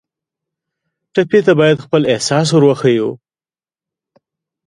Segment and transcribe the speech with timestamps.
[1.13, 3.09] ټپي ته باید خپل احساس ور وښیو.